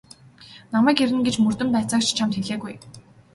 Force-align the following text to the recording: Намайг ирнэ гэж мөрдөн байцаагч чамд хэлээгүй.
Намайг 0.73 0.97
ирнэ 1.03 1.21
гэж 1.25 1.35
мөрдөн 1.39 1.69
байцаагч 1.73 2.09
чамд 2.17 2.33
хэлээгүй. 2.35 2.73